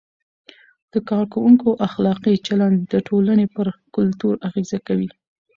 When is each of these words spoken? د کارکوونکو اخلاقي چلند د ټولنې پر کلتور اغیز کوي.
د 0.93 0.95
کارکوونکو 1.09 1.69
اخلاقي 1.87 2.35
چلند 2.47 2.77
د 2.93 2.93
ټولنې 3.07 3.47
پر 3.55 3.67
کلتور 3.95 4.33
اغیز 4.47 4.69
کوي. 4.87 5.09